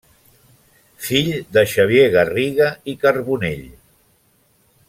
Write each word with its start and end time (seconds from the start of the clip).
Fill 1.07 1.29
de 1.57 1.65
Xavier 1.73 2.07
Garriga 2.17 2.73
i 2.95 2.99
Carbonell. 3.07 3.65